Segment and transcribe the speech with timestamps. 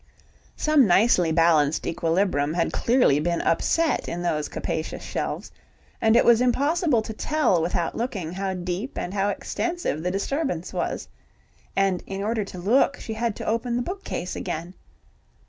[0.55, 5.51] Some nicely balanced equilibrium had clearly been upset in those capacious shelves,
[6.01, 10.73] and it was impossible to tell, without looking, how deep and how extensive the disturbance
[10.73, 11.07] was.
[11.75, 14.73] And in order to look, she had to open the bookcase again.